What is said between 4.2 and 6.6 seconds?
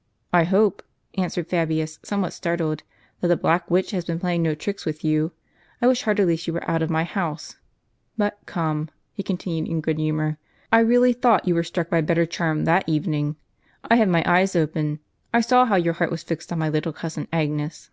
no tricks with you; I wish heartily she